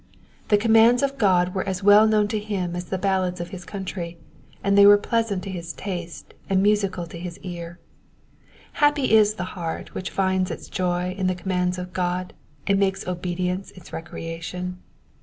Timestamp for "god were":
1.19-1.63